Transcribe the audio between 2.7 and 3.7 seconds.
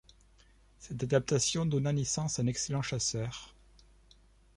chasseur.